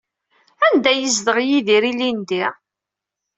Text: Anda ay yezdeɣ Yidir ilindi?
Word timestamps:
Anda 0.65 0.89
ay 0.91 0.99
yezdeɣ 1.01 1.37
Yidir 1.47 1.83
ilindi? 1.91 2.43